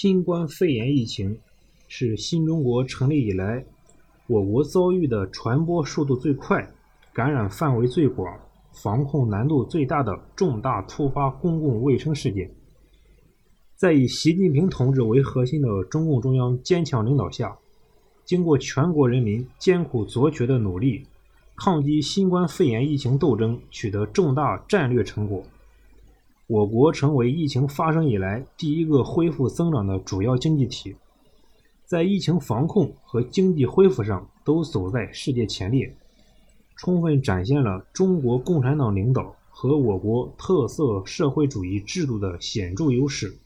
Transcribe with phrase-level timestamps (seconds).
[0.00, 1.40] 新冠肺炎疫情
[1.88, 3.64] 是新中国成立以来
[4.28, 6.72] 我国遭遇的传播速度最快、
[7.12, 8.38] 感染范围最广、
[8.72, 12.48] 防控难度最大的重大突发公共卫生事件。
[13.74, 17.58] 在以习近平同志为核心的中共中央坚强领导下，
[18.24, 21.04] 经过全国人民艰苦卓绝的努力，
[21.56, 25.42] 抗击新冠肺炎疫情斗争取得重大战略成果。
[26.48, 30.96] 我国成为疫情发生以来第一个恢复增长的主要经济体，
[31.84, 35.94] 在疫情防控和经济恢复上都走在世界前列，
[36.74, 43.36] 充分展现了中国共产党领导和我国特色社会主义制度的显著优势，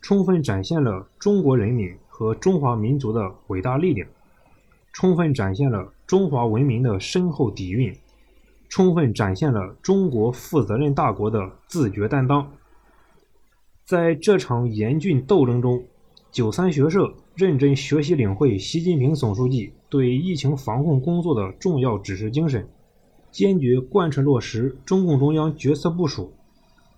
[0.00, 4.08] 充分展现了中国人民和中华民族的伟大力量，
[4.94, 7.94] 充分展现了中华文明的深厚底蕴。
[8.70, 12.52] 充分展现了中国负责任大国的自觉担当。
[13.84, 15.84] 在这场严峻斗争中，
[16.30, 22.68] 九三学社认真学习领会习近平总书记对疫情防控工作的重要指示精神，
[23.32, 26.32] 坚决贯彻落实中共中央决策部署，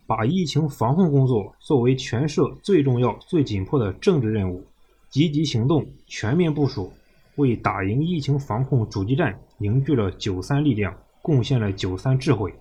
[0.06, 4.62] 把疫情防控工作作为全社最重要、最紧迫的政治任务，
[5.08, 6.92] 积极行动、全面部署，
[7.36, 10.94] 为打赢疫情防控阻击战凝聚了九三力量。
[11.22, 12.52] 贡献了九三智慧。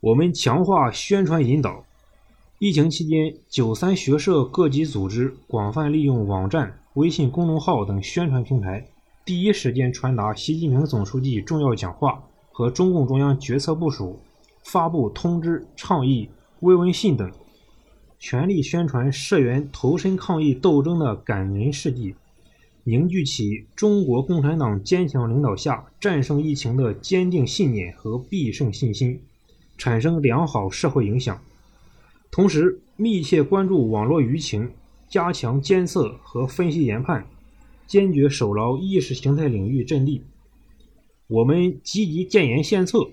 [0.00, 1.84] 我们强化宣传引导。
[2.58, 8.86] 疫情期间，九三学社各级组织广泛利用网站、微信公众号等宣传平台，
[9.24, 14.18] 第一时间传达习近平总书记重要讲话和中共中央决策部署，
[14.62, 16.30] 发布通知、倡议、
[16.60, 17.30] 慰问信等，
[18.18, 22.14] 全力宣传社员投身抗疫斗争的感人事迹。
[22.86, 29.22] 凝聚起中国共产党坚强领导下战胜疫情的坚定信念和必胜信心，
[29.78, 31.40] 产生良好社会影响。
[32.30, 34.70] 同时，密切关注网络舆情，
[35.08, 37.24] 加强监测和分析研判，
[37.86, 40.20] 坚决守牢意识形态领域阵地。
[41.26, 43.08] 我们积极建言献策，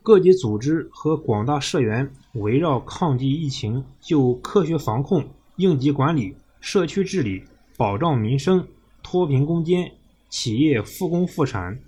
[0.00, 5.24] 各级组织和广大社员围绕抗击疫情、就科学防控、
[5.56, 7.42] 应急管理、社区治理、
[7.76, 8.64] 保障民生。
[9.08, 9.92] 脱贫攻坚、
[10.28, 11.78] 企业复工复产、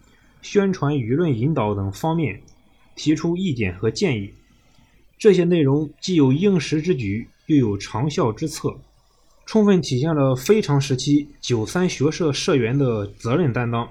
[0.40, 2.40] 宣传舆论引导等方面
[2.94, 4.32] 提出意见和建议。
[5.18, 8.78] 这些内容既有应时之举，又有长效之策，
[9.44, 13.88] 充分体现了非常时期九三学社社员的责任担当。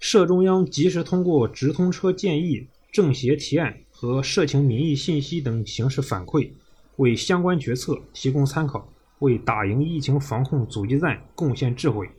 [0.00, 6.50] 社中央及时通过直通车建议、政协提案和社情民意信息等形式反馈，
[6.96, 8.88] 为相关决策提供参考，
[9.20, 12.10] 为打赢疫情防控阻击战贡献智慧。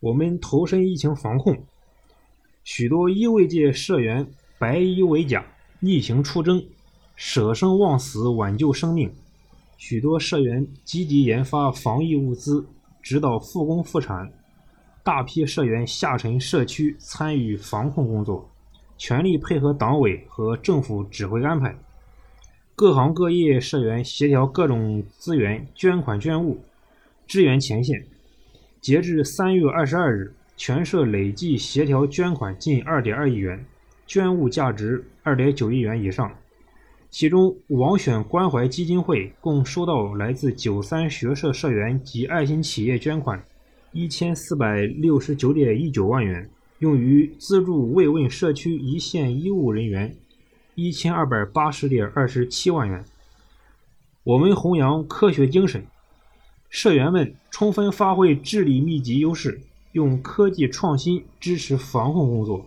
[0.00, 1.56] 我们投身疫情防控，
[2.64, 4.26] 许多医卫界社员
[4.58, 5.44] 白衣为甲，
[5.80, 6.62] 逆行出征，
[7.14, 9.08] 舍生忘死挽救生命；
[9.78, 12.66] 许多社员积极研发防疫物资，
[13.00, 14.26] 指导复工复产；
[15.02, 18.50] 大批社员下沉社区参与防控工作，
[18.98, 21.70] 全力配合党委和政府指挥安排；
[22.74, 26.60] 各行各业社员协调各种资源捐款捐物，
[27.26, 28.06] 支援前线。
[28.86, 33.66] 截至三月二十二日，全社累计协调捐款近二点二亿元，
[34.06, 36.32] 捐物价值二点九亿元以上。
[37.10, 43.44] 其中，网选关怀基金会共收到来自九三学社社员及爱心企业捐款
[43.90, 46.48] 一千四百六十九点一九万元，
[46.78, 50.14] 用于资助慰问社区一线医务人员
[50.76, 53.04] 一千二百八十点二十七万元。
[54.22, 55.84] 我们弘扬科学精神。
[56.68, 59.60] 社员们充分发挥智力密集优势，
[59.92, 62.66] 用科技创新支持防控工作。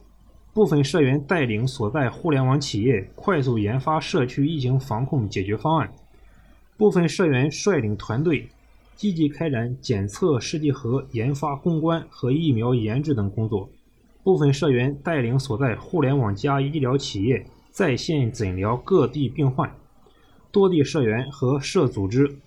[0.53, 5.87] 部分社员带领所在互联网企业快速研发社区疫情防控解决方案；
[6.75, 8.47] 部分社员率领团队
[8.95, 13.69] 积极开展检测试剂盒研发攻关和疫苗研制等工作；
[14.23, 19.69] 部分社员带领所在互联网加医疗企业在线诊疗各地病患。
[20.51, 22.37] 多地社员和社组织。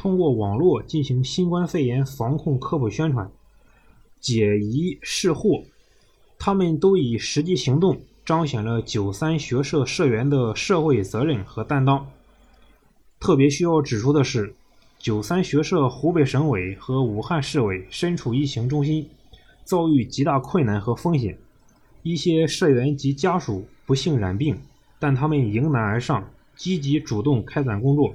[0.00, 3.30] 通过网络进行新冠肺炎防控科普宣传、
[4.18, 5.62] 解疑释惑，
[6.38, 12.06] 他们都以实际行动彰显了九三学社社员的社会责任和担当。
[13.18, 14.54] 特别需要指出的是，
[14.98, 19.06] 九三学社湖北省委和武汉市委身处疫情中心，
[19.64, 21.36] 遭遇极大困难和风险。
[22.02, 24.58] 一些社员及家属不幸染病，
[24.98, 26.26] 但他们迎难而上，
[26.56, 28.14] 积极主动开展工作。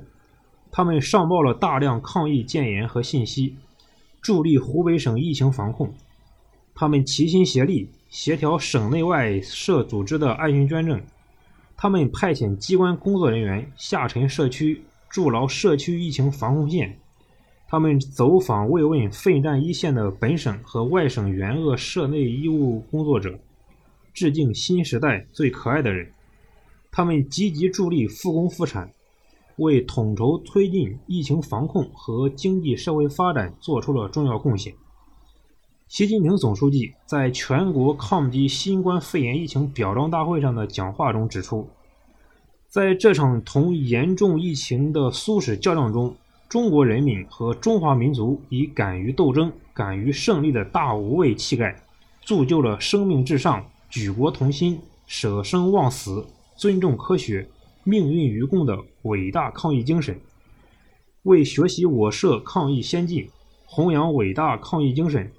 [0.77, 3.55] 他们上报了大量抗疫建言和信息，
[4.21, 5.93] 助力湖北省疫情防控。
[6.73, 11.01] 他们齐心协力，协调省内外社组织的爱心捐赠。
[11.77, 16.99] 他们派遣机关工作人员下沉社区，筑牢社区疫情防控线。
[17.69, 23.39] 他们走访慰问奋战一线的本省和外省援鄂社内医务工作者，
[24.13, 26.11] 致敬新时代最可爱的人。
[26.91, 28.91] 他们积极助力复工复产，
[29.57, 34.73] 为统筹推进疫情防控和经济社会发展做出了重要贡献。
[35.87, 41.69] 习近平总书记在全国抗击新冠肺炎疫情表彰大会上的讲话中指出，
[42.67, 46.15] 在这场同严重疫情的殊死较量中，
[46.49, 51.75] 中国人民和中华民族以敢于斗争、敢于胜利的大无畏气概，
[52.21, 56.25] 铸就了生命至上、举国同心、舍生忘死、
[56.55, 57.47] 尊重科学、
[57.85, 60.19] 命运与共的伟大抗疫精神。
[61.21, 63.29] 为学习我社抗疫先进，
[63.65, 65.31] 弘扬伟大抗疫精神，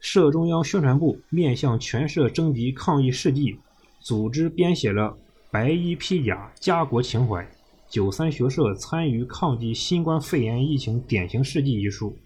[0.00, 3.56] 社中央宣传部面向全社征集抗疫事迹，
[4.00, 5.10] 组织编写了
[5.52, 7.44] 《白衣披甲，家国情怀》。
[7.88, 12.16] 九三学社参与抗击新冠肺炎疫情典型事迹一书，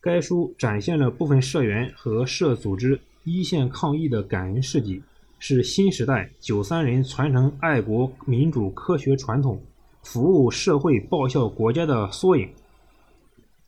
[0.00, 5.00] 该书展现了部分社员和社组织一线抗疫的感人事迹，
[5.44, 9.60] 是新时代九三人传承爱国民主科学传统、
[10.04, 12.48] 服务社会报效国家的缩影。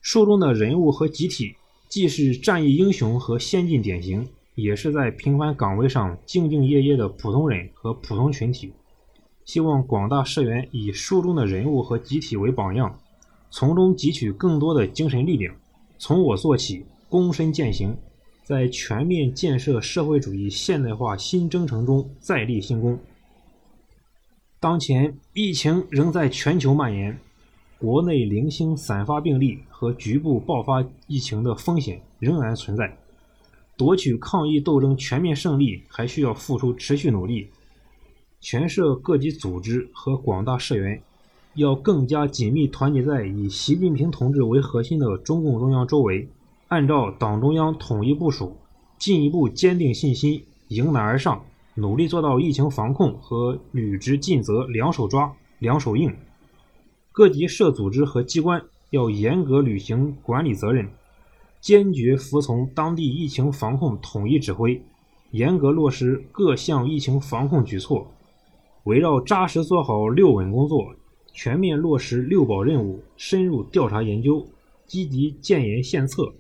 [0.01, 1.53] 书中的人物和集体，
[1.89, 4.25] 既是战役英雄和先进典型，
[4.55, 8.73] 也是在平凡岗位上兢兢业业的普通人和普通群体。
[9.45, 13.01] 希望广大社员以书中的人物和集体为榜样，
[13.51, 15.53] 从中汲取更多的精神力量，
[15.99, 17.97] 从我做起，躬身践行，
[18.45, 22.99] 在全面建设社会主义现代化新征程中再立新功。
[24.61, 27.19] 当前疫情仍在全球蔓延，
[27.79, 32.99] 国内零星散发病例和局部爆发疫情的风险仍然存在，
[33.79, 37.49] 夺取抗疫斗争全面胜利还需要付出持续努力。
[38.41, 41.01] 全社各级组织和广大社员
[41.55, 46.29] 要更加紧密团结在以习近平同志为核心的中共中央周围，
[46.75, 48.57] 按照党中央统一部署，
[48.99, 51.41] 进一步坚定信心，迎难而上，
[51.77, 56.13] 努力做到疫情防控和履职尽责两手抓、两手硬。
[57.13, 58.61] 各级社组织和机关
[58.91, 60.89] 要严格履行管理责任，
[61.61, 64.83] 坚决服从当地疫情防控统一指挥，
[65.31, 68.11] 严格落实各项疫情防控举措。
[68.83, 70.93] 围绕扎实做好“六稳”工作，
[71.33, 74.45] 全面落实“六保”任务，深入调查研究，
[74.89, 76.35] 积极建言献策，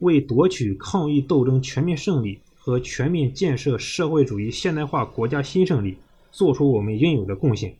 [0.00, 5.96] 为夺取抗疫斗争全面胜利和全面建设社会主义现代化国家新胜利，
[6.30, 7.74] 做出我们应有的贡献。